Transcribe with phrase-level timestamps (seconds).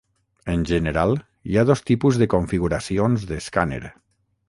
[0.53, 1.13] En general,
[1.51, 3.83] hi ha dos tipus de configuracions d'escàner.